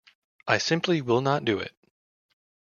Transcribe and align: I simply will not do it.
I 0.47 0.57
simply 0.57 0.99
will 0.99 1.21
not 1.21 1.45
do 1.45 1.59
it. 1.59 1.75